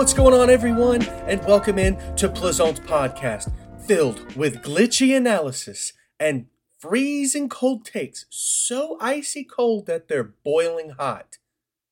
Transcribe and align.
What's 0.00 0.14
going 0.14 0.32
on, 0.32 0.48
everyone? 0.48 1.02
And 1.26 1.44
welcome 1.44 1.78
in 1.78 1.98
to 2.16 2.30
Plaisance 2.30 2.80
Podcast, 2.80 3.52
filled 3.86 4.34
with 4.34 4.62
glitchy 4.62 5.14
analysis 5.14 5.92
and 6.18 6.46
freezing 6.78 7.50
cold 7.50 7.84
takes, 7.84 8.24
so 8.30 8.96
icy 8.98 9.44
cold 9.44 9.84
that 9.88 10.08
they're 10.08 10.32
boiling 10.42 10.92
hot. 10.98 11.36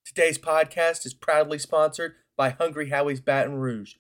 Today's 0.07 0.39
podcast 0.39 1.05
is 1.05 1.13
proudly 1.13 1.59
sponsored 1.59 2.15
by 2.35 2.49
Hungry 2.49 2.89
Howie's 2.89 3.21
Baton 3.21 3.57
Rouge. 3.57 3.97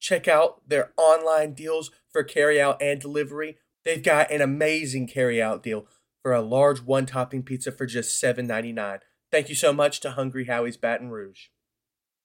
Check 0.00 0.26
out 0.26 0.68
their 0.68 0.90
online 0.96 1.54
deals 1.54 1.92
for 2.10 2.24
carryout 2.24 2.78
and 2.80 3.00
delivery. 3.00 3.58
They've 3.84 4.02
got 4.02 4.32
an 4.32 4.40
amazing 4.40 5.06
carryout 5.06 5.62
deal 5.62 5.86
for 6.24 6.32
a 6.32 6.42
large 6.42 6.80
one 6.80 7.06
topping 7.06 7.44
pizza 7.44 7.70
for 7.70 7.86
just 7.86 8.20
$7.99. 8.20 8.98
Thank 9.30 9.48
you 9.48 9.54
so 9.54 9.72
much 9.72 10.00
to 10.00 10.10
Hungry 10.10 10.46
Howie's 10.46 10.76
Baton 10.76 11.10
Rouge. 11.10 11.50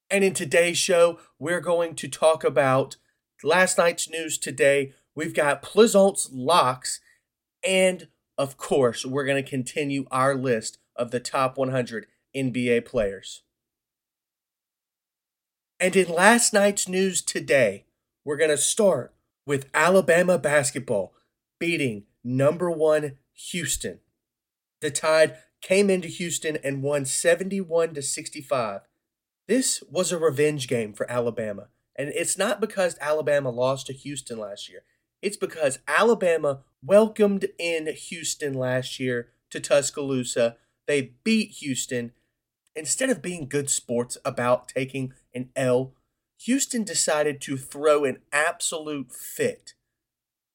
And 0.09 0.23
in 0.23 0.34
today's 0.34 0.77
show, 0.77 1.20
we're 1.38 1.62
going 1.62 1.94
to 1.95 2.08
talk 2.08 2.44
about 2.44 2.98
last 3.44 3.77
night's 3.77 4.09
news 4.09 4.38
today. 4.38 4.94
We've 5.13 5.35
got 5.35 5.62
Plaisance 5.62 6.30
locks, 6.32 6.99
and 7.63 8.08
of 8.38 8.58
course, 8.58 9.05
we're 9.05 9.26
going 9.26 9.44
to 9.44 9.49
continue 9.49 10.05
our 10.09 10.34
list 10.34 10.80
of 10.95 11.12
the 11.12 11.20
top 11.20 11.58
100 11.58 12.08
NBA 12.35 12.85
players. 12.85 13.44
And 15.80 15.95
in 15.95 16.10
last 16.10 16.54
night's 16.54 16.88
news 16.88 17.21
today, 17.21 17.85
we're 18.26 18.38
going 18.38 18.49
to 18.49 18.57
start 18.57 19.13
with 19.46 19.70
Alabama 19.73 20.38
basketball 20.38 21.13
beating 21.60 22.04
number 22.23 22.71
one 22.71 23.18
Houston. 23.52 23.99
The 24.82 24.91
Tide 24.91 25.38
came 25.62 25.90
into 25.90 26.07
Houston 26.07 26.57
and 26.63 26.82
won 26.82 27.05
71 27.05 27.94
to 27.94 28.02
65. 28.02 28.82
This 29.49 29.83
was 29.89 30.11
a 30.11 30.19
revenge 30.19 30.67
game 30.67 30.93
for 30.93 31.09
Alabama. 31.09 31.69
And 31.95 32.09
it's 32.09 32.37
not 32.37 32.61
because 32.61 32.95
Alabama 33.01 33.49
lost 33.49 33.87
to 33.87 33.93
Houston 33.93 34.37
last 34.37 34.69
year. 34.69 34.83
It's 35.23 35.37
because 35.37 35.79
Alabama 35.87 36.59
welcomed 36.83 37.47
in 37.57 37.87
Houston 37.87 38.53
last 38.53 38.99
year 38.99 39.29
to 39.49 39.59
Tuscaloosa. 39.59 40.57
They 40.85 41.13
beat 41.23 41.49
Houston. 41.61 42.11
Instead 42.75 43.09
of 43.09 43.23
being 43.23 43.49
good 43.49 43.71
sports 43.71 44.20
about 44.23 44.67
taking 44.67 45.13
an 45.33 45.49
L, 45.55 45.95
Houston 46.45 46.83
decided 46.83 47.41
to 47.41 47.57
throw 47.57 48.05
an 48.05 48.20
absolute 48.31 49.11
fit. 49.11 49.73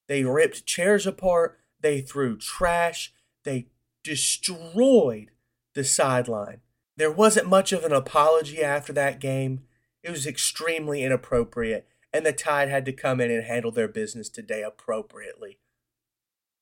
They 0.07 0.23
ripped 0.23 0.65
chairs 0.65 1.05
apart, 1.05 1.59
they 1.81 1.99
threw 1.99 2.37
trash, 2.37 3.13
they 3.43 3.67
destroyed 4.05 5.31
the 5.73 5.83
sideline. 5.83 6.61
There 6.97 7.11
wasn't 7.11 7.49
much 7.49 7.71
of 7.71 7.83
an 7.83 7.91
apology 7.91 8.63
after 8.63 8.93
that 8.93 9.19
game. 9.19 9.63
It 10.03 10.11
was 10.11 10.25
extremely 10.25 11.03
inappropriate, 11.03 11.87
and 12.13 12.25
the 12.25 12.31
Tide 12.31 12.69
had 12.69 12.85
to 12.85 12.93
come 12.93 13.19
in 13.19 13.31
and 13.31 13.43
handle 13.43 13.71
their 13.71 13.87
business 13.87 14.29
today 14.29 14.63
appropriately. 14.63 15.59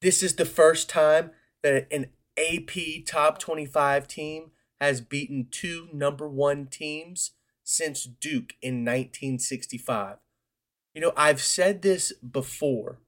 This 0.01 0.23
is 0.23 0.35
the 0.35 0.45
first 0.45 0.89
time 0.89 1.31
that 1.61 1.87
an 1.91 2.07
AP 2.37 3.05
top 3.05 3.39
25 3.39 4.07
team 4.07 4.51
has 4.81 5.01
beaten 5.01 5.47
two 5.49 5.87
number 5.93 6.27
one 6.27 6.65
teams 6.65 7.31
since 7.63 8.03
Duke 8.03 8.55
in 8.61 8.83
1965. 8.83 10.17
You 10.93 11.01
know, 11.01 11.13
I've 11.15 11.41
said 11.41 11.81
this 11.81 12.11
before, 12.13 12.99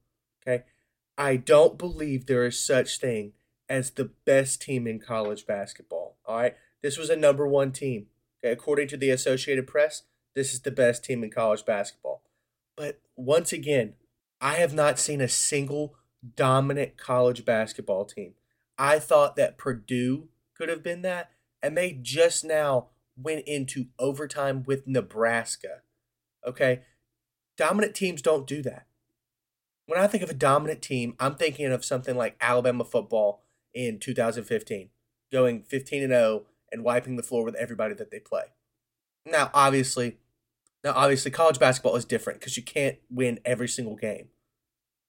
okay? 0.42 0.64
I 1.18 1.36
don't 1.36 1.78
believe 1.78 2.26
there 2.26 2.46
is 2.46 2.60
such 2.60 3.00
thing 3.00 3.34
as 3.68 3.92
the 3.92 4.12
best 4.26 4.62
team 4.62 4.88
in 4.88 5.00
college 5.00 5.46
basketball, 5.46 6.18
all 6.26 6.38
right? 6.38 6.56
This 6.84 6.98
was 6.98 7.10
a 7.10 7.16
number 7.16 7.48
one 7.48 7.72
team. 7.72 8.08
Okay, 8.44 8.52
according 8.52 8.88
to 8.90 8.98
the 8.98 9.10
Associated 9.10 9.68
Press, 9.68 10.04
this 10.36 10.54
is 10.54 10.62
the 10.62 10.72
best 10.72 11.04
team 11.04 11.24
in 11.24 11.32
college 11.32 11.66
basketball. 11.66 12.22
But 12.76 13.00
once 13.16 13.54
again, 13.54 13.94
I 14.42 14.56
have 14.56 14.74
not 14.74 15.00
seen 15.00 15.22
a 15.22 15.28
single 15.28 15.96
dominant 16.36 16.98
college 16.98 17.46
basketball 17.46 18.06
team. 18.06 18.34
I 18.78 19.00
thought 19.00 19.36
that 19.38 19.58
Purdue 19.58 20.28
could 20.56 20.70
have 20.70 20.84
been 20.84 21.02
that, 21.04 21.32
and 21.64 21.78
they 21.78 21.98
just 22.02 22.44
now 22.44 22.88
went 23.18 23.48
into 23.48 23.86
overtime 23.98 24.64
with 24.64 24.88
Nebraska. 24.88 25.82
Okay? 26.46 26.82
Dominant 27.58 27.96
teams 27.96 28.22
don't 28.22 28.46
do 28.46 28.62
that. 28.64 28.88
When 29.88 30.00
I 30.00 30.08
think 30.08 30.24
of 30.24 30.30
a 30.30 30.34
dominant 30.34 30.82
team, 30.82 31.16
I'm 31.20 31.36
thinking 31.36 31.68
of 31.68 31.86
something 31.86 32.18
like 32.18 32.36
Alabama 32.42 32.84
football 32.84 33.44
in 33.74 34.00
2015, 34.00 34.90
going 35.32 35.64
15 35.64 36.04
and 36.04 36.12
0 36.12 36.44
and 36.76 36.84
wiping 36.84 37.16
the 37.16 37.24
floor 37.24 37.44
with 37.44 37.56
everybody 37.56 37.96
that 37.96 38.12
they 38.12 38.20
play. 38.20 38.44
Now, 39.26 39.50
obviously, 39.54 40.18
now 40.84 40.92
obviously 40.94 41.32
college 41.32 41.58
basketball 41.58 41.96
is 41.96 42.06
different 42.06 42.40
because 42.40 42.58
you 42.58 42.64
can't 42.64 42.98
win 43.10 43.40
every 43.46 43.70
single 43.70 43.96
game. 43.96 44.28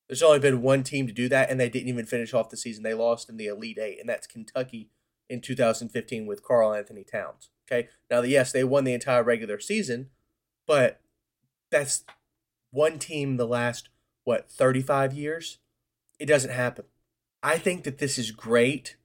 There's 0.08 0.22
only 0.22 0.38
been 0.38 0.62
one 0.62 0.84
team 0.84 1.08
to 1.08 1.12
do 1.12 1.28
that, 1.28 1.50
and 1.50 1.58
they 1.58 1.68
didn't 1.68 1.88
even 1.88 2.06
finish 2.06 2.32
off 2.32 2.48
the 2.50 2.56
season. 2.56 2.84
They 2.84 2.94
lost 2.94 3.28
in 3.28 3.36
the 3.36 3.48
Elite 3.48 3.78
Eight, 3.78 3.98
and 3.98 4.08
that's 4.08 4.28
Kentucky 4.28 4.90
in 5.28 5.40
2015 5.40 6.26
with 6.26 6.44
Karl-Anthony 6.44 7.02
Towns. 7.02 7.50
Okay, 7.68 7.88
now 8.08 8.22
yes, 8.22 8.52
they 8.52 8.62
won 8.62 8.84
the 8.84 8.94
entire 8.94 9.24
regular 9.24 9.58
season, 9.58 10.10
but 10.68 11.00
that's 11.72 12.04
one 12.70 13.00
team 13.00 13.36
the 13.36 13.46
last 13.46 13.88
what 14.22 14.48
35 14.48 15.12
years. 15.12 15.58
It 16.20 16.26
doesn't 16.26 16.52
happen. 16.52 16.84
I 17.42 17.58
think 17.58 17.82
that 17.82 17.98
this 17.98 18.18
is 18.18 18.30
great 18.30 18.96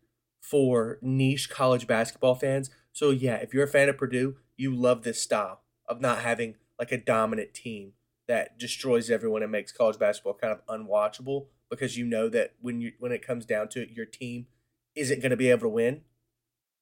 for 0.41 0.97
niche 1.01 1.49
college 1.49 1.87
basketball 1.87 2.35
fans. 2.35 2.69
So 2.91 3.11
yeah, 3.11 3.35
if 3.35 3.53
you're 3.53 3.63
a 3.63 3.69
fan 3.69 3.87
of 3.87 3.97
Purdue, 3.97 4.35
you 4.57 4.75
love 4.75 5.03
this 5.03 5.21
style 5.21 5.61
of 5.87 6.01
not 6.01 6.19
having 6.19 6.55
like 6.77 6.91
a 6.91 6.97
dominant 6.97 7.53
team 7.53 7.93
that 8.27 8.57
destroys 8.57 9.09
everyone 9.09 9.43
and 9.43 9.51
makes 9.51 9.71
college 9.71 9.99
basketball 9.99 10.33
kind 10.33 10.53
of 10.53 10.65
unwatchable 10.67 11.45
because 11.69 11.97
you 11.97 12.05
know 12.05 12.27
that 12.29 12.53
when 12.59 12.81
you 12.81 12.91
when 12.99 13.11
it 13.11 13.25
comes 13.25 13.45
down 13.45 13.69
to 13.69 13.81
it, 13.81 13.91
your 13.91 14.05
team 14.05 14.47
isn't 14.95 15.21
going 15.21 15.31
to 15.31 15.37
be 15.37 15.49
able 15.49 15.61
to 15.61 15.69
win. 15.69 16.01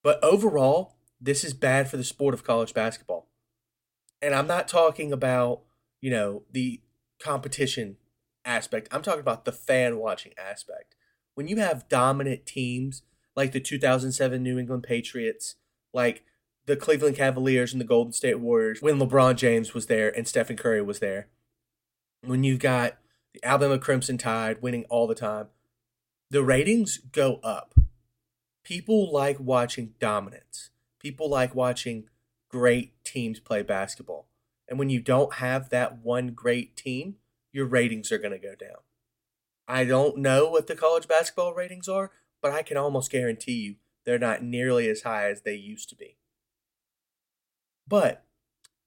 But 0.02 0.22
overall, 0.24 0.96
this 1.20 1.44
is 1.44 1.52
bad 1.52 1.88
for 1.88 1.96
the 1.96 2.04
sport 2.04 2.34
of 2.34 2.44
college 2.44 2.74
basketball. 2.74 3.28
And 4.22 4.34
I'm 4.34 4.46
not 4.46 4.68
talking 4.68 5.12
about, 5.12 5.62
you 6.00 6.10
know, 6.10 6.42
the 6.50 6.80
competition 7.22 7.96
aspect. 8.44 8.88
I'm 8.90 9.02
talking 9.02 9.20
about 9.20 9.44
the 9.44 9.52
fan 9.52 9.98
watching 9.98 10.32
aspect. 10.38 10.94
When 11.34 11.46
you 11.46 11.56
have 11.56 11.88
dominant 11.88 12.46
teams 12.46 13.02
like 13.36 13.52
the 13.52 13.60
2007 13.60 14.42
New 14.42 14.58
England 14.58 14.82
Patriots, 14.82 15.56
like 15.92 16.24
the 16.66 16.76
Cleveland 16.76 17.16
Cavaliers 17.16 17.72
and 17.72 17.80
the 17.80 17.86
Golden 17.86 18.12
State 18.12 18.38
Warriors 18.38 18.80
when 18.80 18.98
LeBron 18.98 19.36
James 19.36 19.74
was 19.74 19.86
there 19.86 20.08
and 20.16 20.28
Stephen 20.28 20.56
Curry 20.56 20.82
was 20.82 20.98
there. 21.00 21.28
When 22.22 22.44
you've 22.44 22.60
got 22.60 22.98
the 23.32 23.44
Alabama 23.44 23.78
Crimson 23.78 24.18
Tide 24.18 24.60
winning 24.60 24.84
all 24.90 25.06
the 25.06 25.14
time, 25.14 25.48
the 26.30 26.42
ratings 26.42 26.98
go 26.98 27.40
up. 27.42 27.74
People 28.62 29.10
like 29.12 29.40
watching 29.40 29.94
dominance. 29.98 30.70
People 31.00 31.28
like 31.28 31.54
watching 31.54 32.04
great 32.50 33.02
teams 33.04 33.40
play 33.40 33.62
basketball. 33.62 34.28
And 34.68 34.78
when 34.78 34.90
you 34.90 35.00
don't 35.00 35.34
have 35.34 35.70
that 35.70 35.98
one 36.04 36.28
great 36.28 36.76
team, 36.76 37.16
your 37.52 37.66
ratings 37.66 38.12
are 38.12 38.18
going 38.18 38.32
to 38.32 38.38
go 38.38 38.54
down. 38.54 38.78
I 39.66 39.84
don't 39.84 40.18
know 40.18 40.48
what 40.48 40.66
the 40.66 40.76
college 40.76 41.08
basketball 41.08 41.54
ratings 41.54 41.88
are, 41.88 42.10
but 42.42 42.52
I 42.52 42.62
can 42.62 42.76
almost 42.76 43.10
guarantee 43.10 43.52
you 43.52 43.74
they're 44.04 44.18
not 44.18 44.42
nearly 44.42 44.88
as 44.88 45.02
high 45.02 45.30
as 45.30 45.42
they 45.42 45.54
used 45.54 45.88
to 45.90 45.96
be. 45.96 46.16
But 47.86 48.24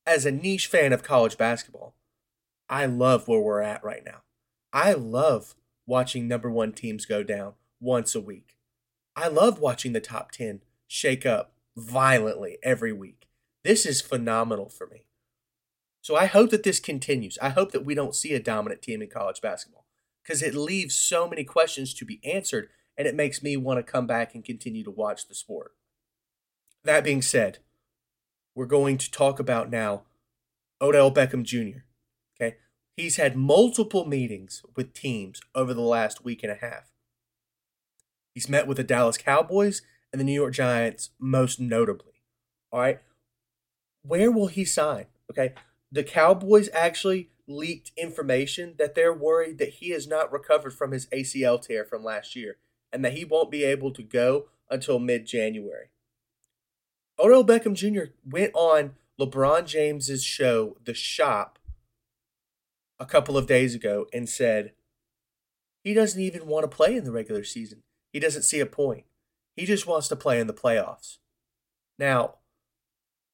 as 0.06 0.26
a 0.26 0.32
niche 0.32 0.68
fan 0.68 0.94
of 0.94 1.04
college 1.04 1.38
basketball, 1.38 1.96
I 2.70 2.86
love 2.86 3.28
where 3.28 3.40
we're 3.40 3.62
at 3.62 3.84
right 3.84 4.04
now. 4.06 4.24
I 4.72 4.94
love 4.94 5.56
watching 5.86 6.28
number 6.28 6.50
one 6.50 6.72
teams 6.74 7.06
go 7.06 7.24
down 7.24 7.54
once 7.80 8.16
a 8.16 8.22
week. 8.22 8.56
I 9.16 9.28
love 9.28 9.60
watching 9.60 9.94
the 9.94 10.00
top 10.00 10.32
10 10.32 10.62
shake 10.88 11.26
up 11.26 11.54
violently 11.76 12.58
every 12.64 12.94
week. 12.94 13.28
This 13.64 13.86
is 13.86 14.02
phenomenal 14.02 14.70
for 14.70 14.88
me. 14.88 15.06
So 16.02 16.16
I 16.16 16.26
hope 16.26 16.50
that 16.50 16.64
this 16.64 16.80
continues. 16.80 17.38
I 17.42 17.50
hope 17.50 17.72
that 17.72 17.86
we 17.86 17.96
don't 17.96 18.16
see 18.16 18.34
a 18.34 18.40
dominant 18.40 18.82
team 18.82 19.02
in 19.02 19.10
college 19.10 19.42
basketball 19.42 19.86
because 20.24 20.42
it 20.42 20.56
leaves 20.56 20.98
so 20.98 21.28
many 21.28 21.44
questions 21.44 21.94
to 21.94 22.06
be 22.06 22.20
answered 22.26 22.70
and 22.98 23.08
it 23.08 23.16
makes 23.16 23.42
me 23.42 23.58
want 23.58 23.78
to 23.78 23.92
come 23.92 24.08
back 24.08 24.36
and 24.36 24.46
continue 24.46 24.84
to 24.84 24.92
watch 24.92 25.28
the 25.28 25.36
sport. 25.36 25.74
That 26.84 27.04
being 27.04 27.22
said, 27.22 27.60
we're 28.56 28.66
going 28.66 28.98
to 28.98 29.12
talk 29.12 29.40
about 29.40 29.70
now 29.70 30.04
Odell 30.82 31.12
Beckham 31.12 31.44
Jr. 31.44 31.80
Okay. 32.36 32.58
He's 32.98 33.16
had 33.16 33.36
multiple 33.36 34.06
meetings 34.06 34.64
with 34.76 34.94
teams 34.94 35.42
over 35.56 35.74
the 35.74 35.82
last 35.82 36.24
week 36.24 36.44
and 36.44 36.52
a 36.52 36.56
half. 36.56 36.92
He's 38.36 38.50
met 38.50 38.68
with 38.68 38.78
the 38.78 38.84
Dallas 38.84 39.18
Cowboys 39.18 39.82
and 40.12 40.20
the 40.20 40.26
New 40.26 40.34
York 40.34 40.54
Giants, 40.54 41.12
most 41.20 41.60
notably. 41.60 42.14
All 42.72 42.80
right. 42.80 43.00
Where 44.04 44.32
will 44.32 44.48
he 44.48 44.66
sign? 44.66 45.06
Okay. 45.32 45.54
The 45.92 46.04
Cowboys 46.04 46.70
actually 46.74 47.30
leaked 47.48 47.92
information 47.98 48.76
that 48.78 48.96
they're 48.96 49.14
worried 49.14 49.58
that 49.60 49.76
he 49.76 49.92
has 49.92 50.08
not 50.08 50.32
recovered 50.32 50.74
from 50.74 50.92
his 50.92 51.08
ACL 51.08 51.62
tear 51.62 51.86
from 51.86 52.04
last 52.04 52.36
year 52.36 52.58
and 52.94 53.04
that 53.04 53.14
he 53.14 53.26
won't 53.26 53.52
be 53.52 53.64
able 53.64 53.92
to 53.92 54.04
go 54.04 54.46
until 54.70 55.00
mid 55.00 55.26
January. 55.26 55.90
Odell 57.20 57.44
Beckham 57.44 57.74
Jr. 57.74 58.12
went 58.26 58.52
on 58.54 58.94
LeBron 59.20 59.66
James's 59.66 60.24
show, 60.24 60.78
The 60.86 60.94
Shop, 60.94 61.60
a 63.00 63.06
couple 63.06 63.38
of 63.38 63.48
days 63.48 63.76
ago 63.76 64.08
and 64.14 64.30
said 64.30 64.72
he 65.84 65.94
doesn't 65.94 66.22
even 66.22 66.48
want 66.48 66.64
to 66.64 66.76
play 66.76 66.96
in 66.96 67.04
the 67.04 67.12
regular 67.12 67.44
season. 67.44 67.84
He 68.12 68.20
doesn't 68.20 68.44
see 68.44 68.60
a 68.60 68.66
point. 68.66 69.06
He 69.56 69.66
just 69.66 69.86
wants 69.86 70.08
to 70.08 70.16
play 70.16 70.40
in 70.40 70.48
the 70.48 70.54
playoffs. 70.54 71.18
Now, 72.00 72.36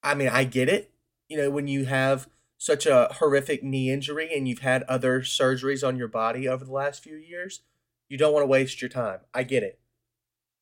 I 0.01 0.15
mean, 0.15 0.29
I 0.29 0.43
get 0.43 0.69
it. 0.69 0.91
You 1.27 1.37
know, 1.37 1.49
when 1.49 1.67
you 1.67 1.85
have 1.85 2.27
such 2.57 2.85
a 2.85 3.09
horrific 3.19 3.63
knee 3.63 3.91
injury 3.91 4.29
and 4.35 4.47
you've 4.47 4.59
had 4.59 4.83
other 4.83 5.21
surgeries 5.21 5.87
on 5.87 5.97
your 5.97 6.07
body 6.07 6.47
over 6.47 6.65
the 6.65 6.73
last 6.73 7.03
few 7.03 7.15
years, 7.15 7.61
you 8.09 8.17
don't 8.17 8.33
want 8.33 8.43
to 8.43 8.47
waste 8.47 8.81
your 8.81 8.89
time. 8.89 9.19
I 9.33 9.43
get 9.43 9.63
it. 9.63 9.79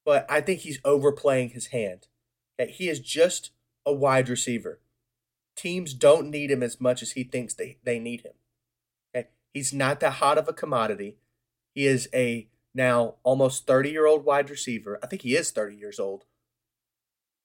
But 0.06 0.26
I 0.30 0.42
think 0.42 0.60
he's 0.62 0.80
overplaying 0.86 1.50
his 1.50 1.68
hand. 1.68 2.08
That 2.58 2.72
he 2.72 2.90
is 2.90 3.00
just 3.00 3.52
a 3.86 3.94
wide 3.94 4.30
receiver. 4.30 4.80
Teams 5.56 5.94
don't 5.94 6.30
need 6.30 6.52
him 6.52 6.62
as 6.62 6.82
much 6.82 7.02
as 7.02 7.12
he 7.12 7.24
thinks 7.24 7.54
they, 7.54 7.78
they 7.84 8.00
need 8.00 8.22
him. 8.22 8.34
Okay? 9.16 9.30
He's 9.54 9.74
not 9.74 10.00
that 10.02 10.14
hot 10.14 10.38
of 10.38 10.48
a 10.48 10.54
commodity. 10.54 11.18
He 11.74 11.86
is 11.86 12.10
a 12.14 12.48
now 12.74 13.16
almost 13.24 13.68
30 13.68 13.90
year 13.90 14.06
old 14.06 14.26
wide 14.26 14.50
receiver. 14.50 15.00
I 15.04 15.08
think 15.08 15.22
he 15.22 15.36
is 15.36 15.52
30 15.52 15.76
years 15.76 16.00
old. 16.00 16.26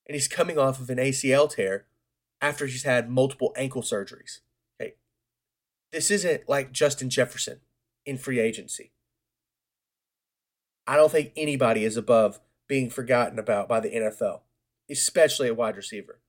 And 0.07 0.15
he's 0.15 0.29
coming 0.29 0.59
off 0.59 0.81
of 0.81 0.91
an 0.91 0.99
ACL 0.99 1.49
tear 1.49 1.87
after 2.41 2.67
he's 2.67 2.83
had 2.83 3.09
multiple 3.09 3.53
ankle 3.57 3.83
surgeries. 3.83 4.41
Okay. 4.81 4.95
This 5.93 6.11
isn't 6.11 6.49
like 6.49 6.73
Justin 6.73 7.09
Jefferson 7.09 7.61
in 8.05 8.19
free 8.19 8.41
agency. 8.41 8.93
I 10.87 10.97
don't 10.97 11.13
think 11.13 11.33
anybody 11.37 11.85
is 11.85 11.97
above 11.97 12.41
being 12.69 12.91
forgotten 12.91 13.39
about 13.39 13.69
by 13.69 13.81
the 13.81 13.91
NFL, 13.91 14.41
especially 14.91 15.49
a 15.49 15.55
wide 15.55 15.77
receiver. 15.77 16.21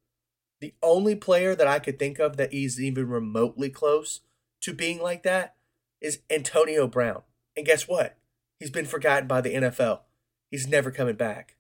The 0.62 0.74
only 0.82 1.16
player 1.16 1.56
that 1.56 1.68
I 1.68 1.80
could 1.80 2.00
think 2.00 2.20
of 2.20 2.38
that 2.38 2.54
is 2.54 2.80
even 2.80 3.08
remotely 3.08 3.70
close 3.70 4.22
to 4.62 4.74
being 4.74 5.02
like 5.02 5.24
that 5.24 5.56
is 6.02 6.20
Antonio 6.30 6.88
Brown. 6.88 7.24
And 7.58 7.66
guess 7.66 7.88
what? 7.88 8.18
He's 8.60 8.70
been 8.70 8.86
forgotten 8.86 9.28
by 9.28 9.42
the 9.42 9.54
NFL. 9.54 10.02
He's 10.50 10.68
never 10.68 10.92
coming 10.92 11.16
back. 11.16 11.56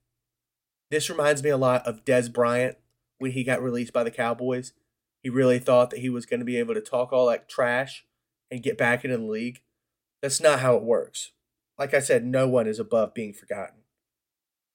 This 0.89 1.09
reminds 1.09 1.43
me 1.43 1.49
a 1.49 1.57
lot 1.57 1.85
of 1.87 2.05
Dez 2.05 2.31
Bryant 2.31 2.77
when 3.17 3.31
he 3.31 3.43
got 3.43 3.63
released 3.63 3.93
by 3.93 4.03
the 4.03 4.11
Cowboys. 4.11 4.73
He 5.21 5.29
really 5.29 5.59
thought 5.59 5.89
that 5.89 5.99
he 5.99 6.09
was 6.09 6.25
going 6.25 6.39
to 6.39 6.45
be 6.45 6.57
able 6.57 6.73
to 6.73 6.81
talk 6.81 7.11
all 7.11 7.27
that 7.27 7.49
trash 7.49 8.05
and 8.51 8.61
get 8.61 8.77
back 8.77 9.03
into 9.03 9.17
the 9.17 9.23
league. 9.23 9.61
That's 10.21 10.39
not 10.39 10.59
how 10.59 10.75
it 10.75 10.83
works. 10.83 11.31
Like 11.77 11.93
I 11.93 11.99
said, 11.99 12.25
no 12.25 12.47
one 12.47 12.67
is 12.67 12.79
above 12.79 13.13
being 13.13 13.33
forgotten. 13.33 13.81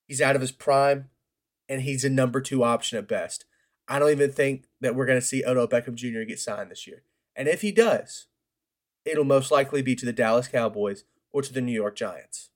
He's 0.07 0.23
out 0.23 0.35
of 0.35 0.41
his 0.41 0.53
prime, 0.53 1.11
and 1.69 1.83
he's 1.83 2.05
a 2.05 2.11
number 2.11 2.41
two 2.41 2.65
option 2.65 2.99
at 2.99 3.09
best. 3.09 3.45
I 3.87 3.99
don't 3.99 4.11
even 4.11 4.33
think 4.33 4.65
that 4.81 4.95
we're 4.95 5.07
going 5.07 5.21
to 5.21 5.27
see 5.27 5.45
Odell 5.45 5.69
Beckham 5.69 5.95
Jr. 5.95 6.23
get 6.23 6.41
signed 6.41 6.71
this 6.71 6.87
year. 6.87 7.03
And 7.37 7.49
if 7.49 7.63
he 7.63 7.73
does, 7.73 8.27
it'll 9.05 9.25
most 9.25 9.51
likely 9.51 9.81
be 9.81 9.95
to 9.97 10.07
the 10.07 10.13
Dallas 10.13 10.49
Cowboys 10.49 11.05
or 11.31 11.43
to 11.43 11.53
the 11.53 11.61
New 11.61 11.73
York 11.73 11.97
Giants. 11.97 12.51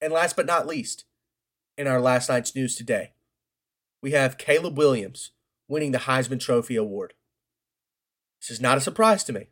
And 0.00 0.12
last 0.12 0.36
but 0.36 0.46
not 0.46 0.66
least, 0.66 1.04
in 1.76 1.86
our 1.86 2.00
last 2.00 2.28
night's 2.28 2.54
news 2.54 2.76
today, 2.76 3.12
we 4.02 4.12
have 4.12 4.38
Caleb 4.38 4.76
Williams 4.76 5.30
winning 5.68 5.92
the 5.92 5.98
Heisman 5.98 6.40
Trophy 6.40 6.76
Award. 6.76 7.14
This 8.40 8.50
is 8.50 8.60
not 8.60 8.78
a 8.78 8.80
surprise 8.80 9.24
to 9.24 9.32
me, 9.32 9.48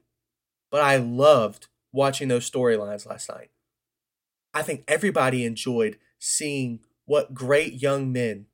but 0.70 0.80
I 0.80 0.96
loved 0.96 1.68
watching 1.92 2.28
those 2.28 2.50
storylines 2.50 3.06
last 3.06 3.28
night. 3.28 3.50
I 4.52 4.62
think 4.62 4.84
everybody 4.88 5.44
enjoyed 5.44 5.98
seeing 6.18 6.80
what 7.04 7.34
great 7.34 7.80
young 7.80 8.12
men 8.12 8.46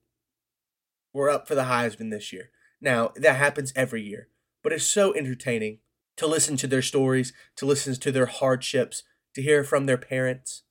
were 1.12 1.31
up 1.31 1.48
for 1.48 1.54
the 1.54 1.62
Heisman 1.62 2.10
this 2.10 2.32
year. 2.32 2.50
Now, 2.81 3.12
that 3.16 3.37
happens 3.37 3.72
every 3.75 4.02
year, 4.02 4.28
but 4.62 4.72
it's 4.72 4.84
so 4.84 5.14
entertaining 5.14 5.78
to 6.16 6.26
listen 6.26 6.56
to 6.58 6.66
their 6.66 6.82
stories, 6.82 7.32
to 7.56 7.66
listen 7.66 7.94
to 7.94 8.12
their 8.12 8.26
hardships, 8.26 9.02
to 9.34 9.43
hear 9.43 9.64
from 9.64 9.87
their 9.87 9.98
parents. 9.98 10.62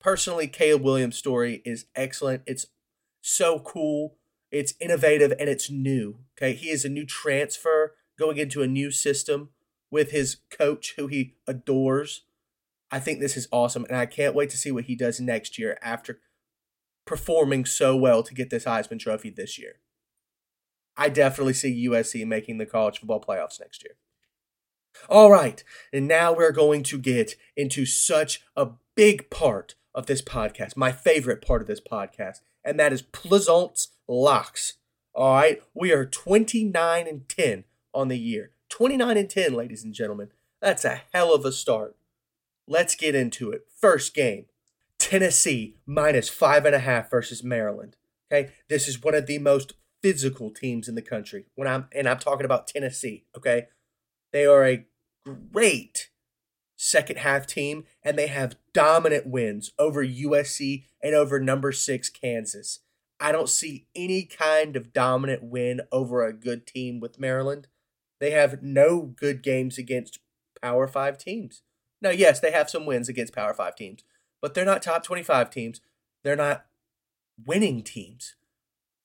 Personally, 0.00 0.46
Caleb 0.46 0.82
Williams' 0.82 1.16
story 1.16 1.62
is 1.64 1.86
excellent. 1.94 2.42
It's 2.46 2.66
so 3.20 3.58
cool. 3.58 4.16
It's 4.50 4.74
innovative 4.80 5.32
and 5.38 5.48
it's 5.48 5.70
new. 5.70 6.20
Okay. 6.36 6.54
He 6.54 6.70
is 6.70 6.84
a 6.84 6.88
new 6.88 7.04
transfer 7.04 7.94
going 8.18 8.38
into 8.38 8.62
a 8.62 8.66
new 8.66 8.90
system 8.90 9.50
with 9.90 10.10
his 10.10 10.36
coach 10.50 10.94
who 10.96 11.06
he 11.06 11.36
adores. 11.46 12.22
I 12.90 13.00
think 13.00 13.20
this 13.20 13.36
is 13.36 13.48
awesome, 13.52 13.84
and 13.88 13.96
I 13.96 14.06
can't 14.06 14.34
wait 14.34 14.50
to 14.50 14.56
see 14.56 14.70
what 14.70 14.84
he 14.84 14.96
does 14.96 15.20
next 15.20 15.58
year 15.58 15.78
after 15.82 16.20
performing 17.06 17.64
so 17.64 17.96
well 17.96 18.22
to 18.22 18.34
get 18.34 18.50
this 18.50 18.64
Heisman 18.64 18.98
Trophy 18.98 19.30
this 19.30 19.58
year. 19.58 19.80
I 20.96 21.08
definitely 21.08 21.54
see 21.54 21.88
USC 21.88 22.26
making 22.26 22.58
the 22.58 22.66
college 22.66 22.98
football 22.98 23.20
playoffs 23.20 23.60
next 23.60 23.84
year. 23.84 23.94
All 25.08 25.30
right, 25.30 25.62
and 25.92 26.08
now 26.08 26.32
we're 26.32 26.52
going 26.52 26.82
to 26.84 26.98
get 26.98 27.34
into 27.56 27.86
such 27.86 28.42
a 28.56 28.70
big 28.96 29.30
part 29.30 29.74
of 29.94 30.06
this 30.06 30.22
podcast, 30.22 30.76
my 30.76 30.92
favorite 30.92 31.44
part 31.44 31.60
of 31.60 31.68
this 31.68 31.80
podcast, 31.80 32.40
and 32.64 32.80
that 32.80 32.92
is 32.92 33.02
Plaisance 33.02 33.88
locks. 34.08 34.74
All 35.14 35.34
right, 35.34 35.62
we 35.74 35.92
are 35.92 36.04
29 36.04 37.06
and 37.06 37.28
10 37.28 37.64
on 37.94 38.08
the 38.08 38.18
year. 38.18 38.50
29 38.70 39.16
and 39.16 39.30
10, 39.30 39.54
ladies 39.54 39.84
and 39.84 39.94
gentlemen. 39.94 40.30
That's 40.60 40.84
a 40.84 41.02
hell 41.12 41.34
of 41.34 41.44
a 41.44 41.52
start. 41.52 41.96
Let's 42.68 42.94
get 42.94 43.14
into 43.14 43.50
it. 43.50 43.62
First 43.80 44.14
game 44.14 44.46
Tennessee 44.98 45.76
minus 45.86 46.28
five 46.28 46.66
and 46.66 46.74
a 46.74 46.80
half 46.80 47.10
versus 47.10 47.42
Maryland. 47.42 47.96
Okay, 48.30 48.52
this 48.68 48.86
is 48.86 49.02
one 49.02 49.14
of 49.14 49.26
the 49.26 49.38
most 49.38 49.72
physical 50.02 50.50
teams 50.50 50.88
in 50.88 50.94
the 50.94 51.02
country. 51.02 51.46
When 51.54 51.66
I'm 51.66 51.88
and 51.92 52.08
I'm 52.08 52.18
talking 52.18 52.44
about 52.44 52.66
Tennessee. 52.66 53.24
Okay, 53.36 53.68
they 54.32 54.44
are 54.44 54.64
a 54.66 54.86
great 55.52 56.10
second 56.76 57.18
half 57.18 57.46
team, 57.46 57.84
and 58.02 58.18
they 58.18 58.26
have 58.26 58.56
dominant 58.72 59.26
wins 59.26 59.72
over 59.78 60.04
USC 60.04 60.84
and 61.02 61.14
over 61.14 61.40
number 61.40 61.72
six 61.72 62.08
Kansas. 62.08 62.80
I 63.20 63.32
don't 63.32 63.48
see 63.48 63.86
any 63.96 64.24
kind 64.24 64.76
of 64.76 64.92
dominant 64.92 65.42
win 65.42 65.80
over 65.90 66.24
a 66.24 66.32
good 66.32 66.66
team 66.66 67.00
with 67.00 67.18
Maryland. 67.18 67.66
They 68.20 68.30
have 68.30 68.62
no 68.62 69.02
good 69.02 69.42
games 69.42 69.78
against 69.78 70.20
Power 70.60 70.86
Five 70.86 71.18
teams. 71.18 71.62
Now, 72.00 72.10
yes, 72.10 72.40
they 72.40 72.52
have 72.52 72.70
some 72.70 72.86
wins 72.86 73.08
against 73.08 73.34
Power 73.34 73.54
Five 73.54 73.76
teams, 73.76 74.04
but 74.40 74.54
they're 74.54 74.64
not 74.64 74.82
top 74.82 75.02
25 75.02 75.50
teams. 75.50 75.80
They're 76.22 76.36
not 76.36 76.66
winning 77.44 77.82
teams. 77.82 78.34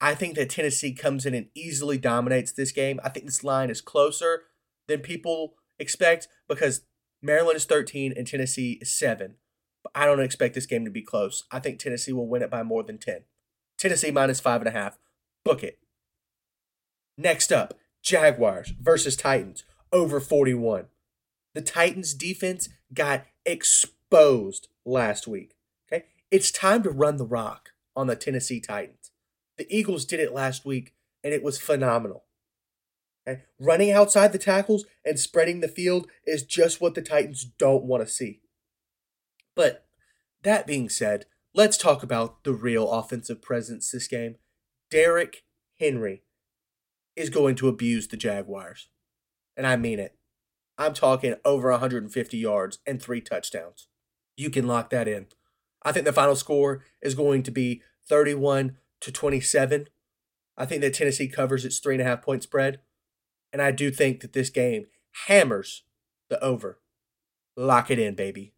I 0.00 0.14
think 0.14 0.34
that 0.34 0.50
Tennessee 0.50 0.92
comes 0.92 1.24
in 1.24 1.34
and 1.34 1.48
easily 1.54 1.98
dominates 1.98 2.52
this 2.52 2.72
game. 2.72 3.00
I 3.02 3.08
think 3.08 3.26
this 3.26 3.44
line 3.44 3.70
is 3.70 3.80
closer 3.80 4.42
than 4.86 5.00
people 5.00 5.54
expect 5.78 6.28
because 6.48 6.82
Maryland 7.22 7.56
is 7.56 7.64
13 7.64 8.12
and 8.16 8.26
Tennessee 8.26 8.78
is 8.82 8.94
7. 8.96 9.36
But 9.82 9.92
I 9.94 10.04
don't 10.06 10.20
expect 10.20 10.54
this 10.54 10.66
game 10.66 10.84
to 10.84 10.90
be 10.90 11.02
close. 11.02 11.44
I 11.50 11.58
think 11.58 11.78
Tennessee 11.78 12.12
will 12.12 12.28
win 12.28 12.42
it 12.42 12.50
by 12.50 12.62
more 12.62 12.82
than 12.82 12.98
10. 12.98 13.20
Tennessee 13.78 14.10
minus 14.10 14.40
5.5. 14.40 14.94
Book 15.44 15.62
it. 15.62 15.78
Next 17.16 17.52
up, 17.52 17.74
Jaguars 18.02 18.72
versus 18.80 19.16
Titans 19.16 19.64
over 19.92 20.20
41. 20.20 20.86
The 21.54 21.62
Titans 21.62 22.14
defense 22.14 22.68
got 22.92 23.26
exposed 23.46 24.68
last 24.84 25.26
week. 25.26 25.54
Okay? 25.86 26.06
It's 26.30 26.50
time 26.50 26.82
to 26.82 26.90
run 26.90 27.16
the 27.16 27.26
rock 27.26 27.70
on 27.96 28.08
the 28.08 28.16
Tennessee 28.16 28.60
Titans. 28.60 29.12
The 29.56 29.66
Eagles 29.74 30.04
did 30.04 30.20
it 30.20 30.34
last 30.34 30.64
week 30.64 30.94
and 31.22 31.32
it 31.32 31.42
was 31.42 31.58
phenomenal. 31.58 32.24
Okay? 33.26 33.42
Running 33.58 33.92
outside 33.92 34.32
the 34.32 34.38
tackles 34.38 34.84
and 35.04 35.18
spreading 35.18 35.60
the 35.60 35.68
field 35.68 36.08
is 36.26 36.42
just 36.42 36.80
what 36.80 36.94
the 36.94 37.02
Titans 37.02 37.44
don't 37.44 37.84
want 37.84 38.04
to 38.04 38.12
see. 38.12 38.40
But 39.54 39.86
that 40.42 40.66
being 40.66 40.88
said, 40.88 41.26
let's 41.54 41.76
talk 41.76 42.02
about 42.02 42.42
the 42.44 42.52
real 42.52 42.90
offensive 42.90 43.40
presence 43.40 43.90
this 43.90 44.08
game. 44.08 44.36
Derrick 44.90 45.44
Henry 45.78 46.22
is 47.16 47.30
going 47.30 47.54
to 47.56 47.68
abuse 47.68 48.08
the 48.08 48.16
Jaguars. 48.16 48.88
And 49.56 49.66
I 49.66 49.76
mean 49.76 50.00
it. 50.00 50.16
I'm 50.76 50.94
talking 50.94 51.34
over 51.44 51.70
150 51.70 52.36
yards 52.36 52.78
and 52.86 53.00
three 53.00 53.20
touchdowns. 53.20 53.88
You 54.36 54.50
can 54.50 54.66
lock 54.66 54.90
that 54.90 55.06
in. 55.06 55.26
I 55.82 55.92
think 55.92 56.04
the 56.04 56.12
final 56.12 56.36
score 56.36 56.82
is 57.02 57.14
going 57.14 57.42
to 57.44 57.50
be 57.50 57.82
31 58.08 58.76
to 59.00 59.12
27. 59.12 59.88
I 60.56 60.66
think 60.66 60.80
that 60.80 60.94
Tennessee 60.94 61.28
covers 61.28 61.64
its 61.64 61.78
three 61.78 61.94
and 61.94 62.02
a 62.02 62.04
half 62.04 62.22
point 62.22 62.42
spread. 62.42 62.80
And 63.52 63.62
I 63.62 63.70
do 63.70 63.90
think 63.90 64.20
that 64.20 64.32
this 64.32 64.50
game 64.50 64.86
hammers 65.26 65.84
the 66.28 66.42
over. 66.42 66.80
Lock 67.56 67.90
it 67.90 67.98
in, 67.98 68.14
baby. 68.14 68.54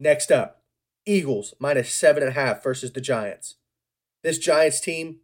Next 0.00 0.30
up, 0.30 0.62
Eagles 1.04 1.54
minus 1.58 1.92
seven 1.92 2.22
and 2.22 2.30
a 2.30 2.40
half 2.40 2.62
versus 2.62 2.92
the 2.92 3.00
Giants. 3.00 3.56
This 4.22 4.38
Giants 4.38 4.80
team 4.80 5.18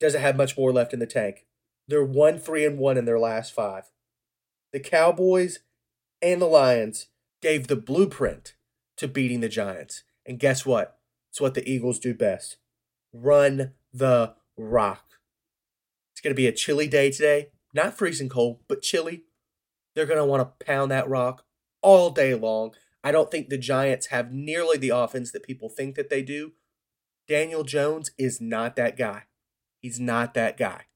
doesn't 0.00 0.20
have 0.20 0.36
much 0.36 0.56
more 0.58 0.72
left 0.72 0.92
in 0.92 0.98
the 0.98 1.06
tank. 1.06 1.46
They're 1.86 2.04
one, 2.04 2.38
three, 2.38 2.64
and 2.64 2.78
one 2.78 2.96
in 2.96 3.04
their 3.04 3.18
last 3.18 3.52
five. 3.52 3.90
The 4.72 4.80
Cowboys 4.80 5.60
and 6.24 6.40
the 6.40 6.46
Lions 6.46 7.08
gave 7.42 7.66
the 7.66 7.76
blueprint 7.76 8.54
to 8.96 9.06
beating 9.06 9.40
the 9.40 9.48
Giants. 9.48 10.04
And 10.24 10.38
guess 10.38 10.64
what? 10.64 10.98
It's 11.30 11.40
what 11.40 11.52
the 11.52 11.68
Eagles 11.70 11.98
do 11.98 12.14
best 12.14 12.56
run 13.12 13.72
the 13.92 14.34
rock. 14.56 15.04
It's 16.12 16.20
going 16.20 16.32
to 16.32 16.36
be 16.36 16.48
a 16.48 16.52
chilly 16.52 16.88
day 16.88 17.12
today. 17.12 17.50
not 17.72 17.96
freezing 17.96 18.28
cold, 18.28 18.60
but 18.66 18.82
chilly. 18.82 19.24
They're 19.94 20.06
going 20.06 20.18
to 20.18 20.24
want 20.24 20.42
to 20.42 20.64
pound 20.64 20.90
that 20.90 21.08
rock 21.08 21.44
all 21.82 22.10
day 22.10 22.34
long. 22.34 22.72
I 23.04 23.12
don't 23.12 23.30
think 23.30 23.48
the 23.48 23.58
Giants 23.58 24.06
have 24.06 24.32
nearly 24.32 24.78
the 24.78 24.88
offense 24.88 25.30
that 25.32 25.44
people 25.44 25.68
think 25.68 25.94
that 25.94 26.08
they 26.08 26.22
do. 26.22 26.52
Daniel 27.28 27.62
Jones 27.62 28.10
is 28.18 28.40
not 28.40 28.74
that 28.76 28.96
guy. 28.96 29.24
He's 29.80 30.00
not 30.00 30.34
that 30.34 30.56
guy. 30.56 30.86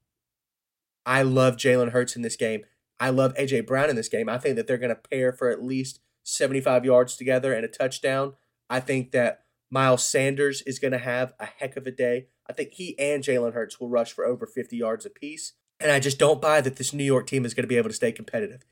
I 1.05 1.23
love 1.23 1.57
Jalen 1.57 1.93
Hurts 1.93 2.17
in 2.17 2.23
this 2.23 2.37
game. 2.37 2.65
I 3.01 3.11
love 3.11 3.35
AJ 3.35 3.67
Brown 3.67 3.91
in 3.91 3.97
this 3.97 4.09
game. 4.09 4.29
I 4.29 4.39
think 4.39 4.57
that 4.57 4.67
they're 4.67 4.79
going 4.79 4.95
to 4.95 4.97
pair 4.97 5.33
for 5.33 5.51
at 5.51 5.63
least 5.63 6.01
75 6.25 6.85
yards 6.85 7.17
together 7.17 7.53
and 7.53 7.65
a 7.65 7.69
touchdown. 7.69 8.35
I 8.69 8.81
think 8.81 9.13
that 9.13 9.45
Miles 9.71 10.07
Sanders 10.07 10.63
is 10.63 10.79
going 10.79 10.93
to 10.93 10.99
have 10.99 11.33
a 11.39 11.47
heck 11.47 11.77
of 11.77 11.87
a 11.87 11.91
day. 11.91 12.27
I 12.49 12.53
think 12.53 12.73
he 12.73 12.99
and 12.99 13.23
Jalen 13.23 13.55
Hurts 13.55 13.79
will 13.79 13.89
rush 13.89 14.13
for 14.13 14.25
over 14.25 14.47
50 14.47 14.77
yards 14.77 15.07
apiece. 15.07 15.53
And 15.81 15.93
I 15.93 16.01
just 16.01 16.19
don't 16.19 16.43
buy 16.43 16.61
that 16.61 16.77
this 16.77 16.93
New 16.93 17.05
York 17.05 17.27
team 17.27 17.45
is 17.45 17.55
going 17.55 17.63
to 17.65 17.69
be 17.69 17.77
able 17.77 17.91
to 17.91 17.95
stay 17.95 18.11
competitive. 18.11 18.65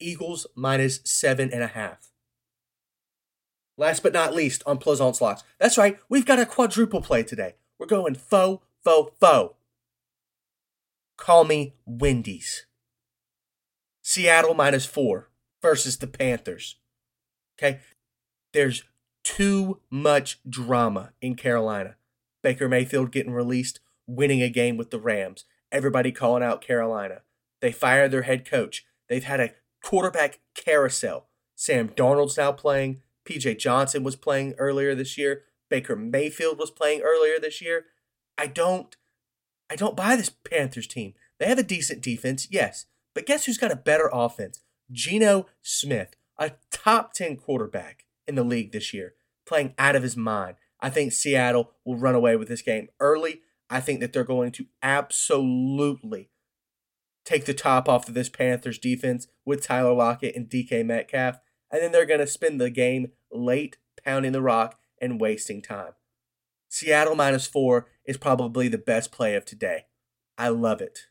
Eagles 0.00 0.46
minus 0.54 1.00
seven 1.04 1.52
and 1.52 1.62
a 1.62 1.68
half. 1.68 2.12
Last 3.76 4.02
but 4.02 4.12
not 4.12 4.34
least 4.34 4.62
on 4.66 4.78
Plaisance 4.78 5.20
Locks. 5.20 5.44
That's 5.60 5.78
right, 5.78 5.98
we've 6.08 6.26
got 6.26 6.40
a 6.40 6.46
quadruple 6.46 7.00
play 7.00 7.22
today. 7.22 7.54
We're 7.78 7.86
going 7.86 8.16
faux, 8.16 8.64
faux, 8.82 9.12
faux. 9.20 9.54
Call 11.16 11.44
me 11.44 11.74
Wendy's. 11.86 12.66
Seattle 14.08 14.54
minus 14.54 14.86
four 14.86 15.28
versus 15.60 15.98
the 15.98 16.06
Panthers. 16.06 16.76
Okay. 17.58 17.80
There's 18.54 18.84
too 19.22 19.80
much 19.90 20.40
drama 20.48 21.10
in 21.20 21.34
Carolina. 21.34 21.96
Baker 22.42 22.70
Mayfield 22.70 23.12
getting 23.12 23.34
released, 23.34 23.80
winning 24.06 24.40
a 24.40 24.48
game 24.48 24.78
with 24.78 24.90
the 24.90 24.98
Rams. 24.98 25.44
Everybody 25.70 26.10
calling 26.10 26.42
out 26.42 26.62
Carolina. 26.62 27.20
They 27.60 27.70
fired 27.70 28.10
their 28.10 28.22
head 28.22 28.48
coach. 28.48 28.86
They've 29.10 29.22
had 29.22 29.40
a 29.40 29.52
quarterback 29.84 30.40
carousel. 30.54 31.26
Sam 31.54 31.90
Darnold's 31.90 32.38
now 32.38 32.52
playing. 32.52 33.02
PJ 33.28 33.58
Johnson 33.58 34.04
was 34.04 34.16
playing 34.16 34.54
earlier 34.56 34.94
this 34.94 35.18
year. 35.18 35.42
Baker 35.68 35.96
Mayfield 35.96 36.58
was 36.58 36.70
playing 36.70 37.02
earlier 37.02 37.38
this 37.38 37.60
year. 37.60 37.84
I 38.38 38.46
don't 38.46 38.96
I 39.68 39.76
don't 39.76 39.98
buy 39.98 40.16
this 40.16 40.30
Panthers 40.30 40.86
team. 40.86 41.12
They 41.38 41.44
have 41.44 41.58
a 41.58 41.62
decent 41.62 42.00
defense, 42.00 42.48
yes. 42.50 42.86
But 43.14 43.26
guess 43.26 43.44
who's 43.44 43.58
got 43.58 43.72
a 43.72 43.76
better 43.76 44.10
offense? 44.12 44.60
Geno 44.90 45.46
Smith, 45.62 46.14
a 46.38 46.52
top 46.70 47.12
10 47.12 47.36
quarterback 47.36 48.04
in 48.26 48.34
the 48.34 48.44
league 48.44 48.72
this 48.72 48.94
year, 48.94 49.14
playing 49.46 49.74
out 49.78 49.96
of 49.96 50.02
his 50.02 50.16
mind. 50.16 50.56
I 50.80 50.90
think 50.90 51.12
Seattle 51.12 51.72
will 51.84 51.96
run 51.96 52.14
away 52.14 52.36
with 52.36 52.48
this 52.48 52.62
game 52.62 52.88
early. 53.00 53.42
I 53.68 53.80
think 53.80 54.00
that 54.00 54.12
they're 54.12 54.24
going 54.24 54.52
to 54.52 54.66
absolutely 54.82 56.30
take 57.24 57.44
the 57.44 57.54
top 57.54 57.88
off 57.88 58.08
of 58.08 58.14
this 58.14 58.28
Panthers 58.28 58.78
defense 58.78 59.26
with 59.44 59.62
Tyler 59.62 59.92
Lockett 59.92 60.34
and 60.34 60.48
DK 60.48 60.84
Metcalf. 60.84 61.38
And 61.70 61.82
then 61.82 61.92
they're 61.92 62.06
going 62.06 62.20
to 62.20 62.26
spend 62.26 62.60
the 62.60 62.70
game 62.70 63.12
late 63.30 63.76
pounding 64.02 64.32
the 64.32 64.40
rock 64.40 64.78
and 65.00 65.20
wasting 65.20 65.60
time. 65.60 65.92
Seattle 66.70 67.14
minus 67.14 67.46
four 67.46 67.88
is 68.04 68.16
probably 68.16 68.68
the 68.68 68.78
best 68.78 69.12
play 69.12 69.34
of 69.34 69.44
today. 69.44 69.86
I 70.38 70.48
love 70.48 70.80
it. 70.80 71.08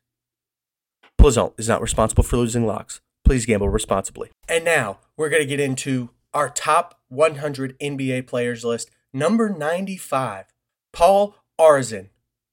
Plaisance 1.28 1.54
is 1.58 1.68
not 1.68 1.82
responsible 1.82 2.24
for 2.24 2.38
losing 2.38 2.66
locks. 2.66 3.02
Please 3.26 3.46
gamble 3.46 3.68
responsibly. 3.68 4.30
And 4.48 4.64
now 4.64 5.00
we're 5.18 5.28
going 5.28 5.42
to 5.42 5.48
get 5.48 5.60
into 5.60 6.12
our 6.34 6.50
top 6.50 7.02
100 7.10 7.78
NBA 7.80 8.28
players 8.28 8.64
list. 8.64 8.90
Number 9.12 9.50
95, 9.50 10.46
Paul 10.94 11.36
Arizin. 11.60 12.12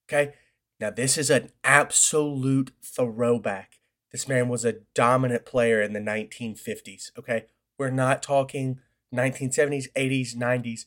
Okay. 0.09 0.33
Now, 0.77 0.89
this 0.89 1.17
is 1.17 1.29
an 1.29 1.51
absolute 1.63 2.71
throwback. 2.83 3.79
This 4.11 4.27
man 4.27 4.49
was 4.49 4.65
a 4.65 4.79
dominant 4.93 5.45
player 5.45 5.81
in 5.81 5.93
the 5.93 6.01
1950s. 6.01 7.11
Okay. 7.17 7.45
We're 7.79 7.91
not 7.91 8.21
talking 8.21 8.81
1970s, 9.13 9.87
80s, 9.93 10.35
90s. 10.35 10.85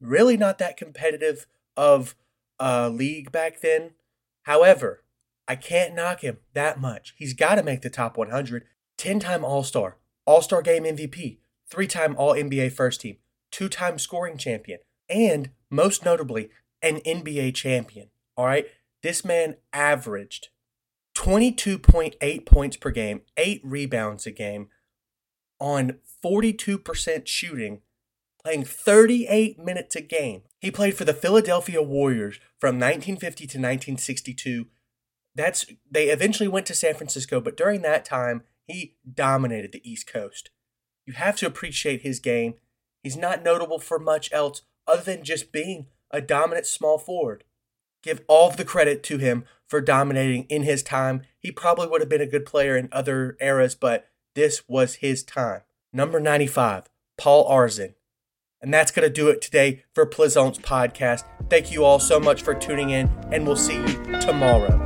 Really 0.00 0.38
not 0.38 0.56
that 0.56 0.78
competitive 0.78 1.46
of 1.76 2.14
a 2.58 2.88
league 2.88 3.30
back 3.30 3.60
then. 3.60 3.90
However, 4.44 5.02
I 5.48 5.56
can't 5.56 5.94
knock 5.94 6.20
him 6.20 6.38
that 6.54 6.80
much. 6.80 7.14
He's 7.16 7.34
got 7.34 7.56
to 7.56 7.62
make 7.62 7.82
the 7.82 7.90
top 7.90 8.16
100. 8.16 8.64
10 8.96 9.20
time 9.20 9.44
All 9.44 9.62
Star, 9.62 9.98
All 10.24 10.42
Star 10.42 10.62
Game 10.62 10.84
MVP, 10.84 11.38
three 11.68 11.86
time 11.86 12.14
All 12.16 12.34
NBA 12.34 12.72
first 12.72 13.02
team, 13.02 13.16
two 13.50 13.68
time 13.68 13.98
scoring 13.98 14.38
champion, 14.38 14.78
and 15.08 15.50
most 15.70 16.04
notably, 16.04 16.50
an 16.82 17.00
NBA 17.00 17.54
champion. 17.54 18.08
All 18.36 18.46
right. 18.46 18.66
This 19.02 19.24
man 19.24 19.56
averaged 19.72 20.48
22.8 21.16 22.46
points 22.46 22.76
per 22.76 22.90
game, 22.90 23.22
eight 23.36 23.60
rebounds 23.64 24.26
a 24.26 24.30
game 24.30 24.68
on 25.60 25.98
42% 26.24 27.26
shooting, 27.26 27.80
playing 28.42 28.64
38 28.64 29.58
minutes 29.58 29.96
a 29.96 30.00
game. 30.00 30.42
He 30.60 30.70
played 30.70 30.96
for 30.96 31.04
the 31.04 31.14
Philadelphia 31.14 31.82
Warriors 31.82 32.38
from 32.58 32.76
1950 32.76 33.46
to 33.46 33.58
1962 33.58 34.66
that's 35.36 35.66
they 35.90 36.08
eventually 36.08 36.48
went 36.48 36.66
to 36.66 36.74
San 36.74 36.94
Francisco, 36.94 37.40
but 37.40 37.56
during 37.56 37.82
that 37.82 38.04
time, 38.04 38.42
he 38.66 38.96
dominated 39.12 39.72
the 39.72 39.88
East 39.88 40.06
Coast. 40.06 40.50
You 41.04 41.12
have 41.12 41.36
to 41.36 41.46
appreciate 41.46 42.02
his 42.02 42.18
game. 42.18 42.54
He's 43.02 43.16
not 43.16 43.44
notable 43.44 43.78
for 43.78 43.98
much 43.98 44.32
else 44.32 44.62
other 44.86 45.02
than 45.02 45.24
just 45.24 45.52
being 45.52 45.86
a 46.10 46.20
dominant 46.20 46.66
small 46.66 46.98
forward. 46.98 47.44
Give 48.02 48.22
all 48.28 48.50
the 48.50 48.64
credit 48.64 49.02
to 49.04 49.18
him 49.18 49.44
for 49.66 49.80
dominating 49.80 50.44
in 50.44 50.62
his 50.62 50.82
time. 50.82 51.22
He 51.38 51.50
probably 51.52 51.86
would 51.86 52.00
have 52.00 52.10
been 52.10 52.20
a 52.20 52.26
good 52.26 52.46
player 52.46 52.76
in 52.76 52.88
other 52.90 53.36
eras, 53.40 53.74
but 53.74 54.08
this 54.34 54.68
was 54.68 54.96
his 54.96 55.22
time. 55.22 55.62
Number 55.92 56.20
95, 56.20 56.84
Paul 57.16 57.48
Arizin. 57.48 57.94
And 58.60 58.72
that's 58.72 58.90
going 58.90 59.06
to 59.06 59.12
do 59.12 59.28
it 59.28 59.42
today 59.42 59.84
for 59.94 60.06
Plaisance 60.06 60.58
Podcast. 60.58 61.24
Thank 61.50 61.72
you 61.72 61.84
all 61.84 61.98
so 61.98 62.18
much 62.18 62.42
for 62.42 62.54
tuning 62.54 62.90
in, 62.90 63.08
and 63.30 63.46
we'll 63.46 63.56
see 63.56 63.76
you 63.76 64.20
tomorrow. 64.20 64.85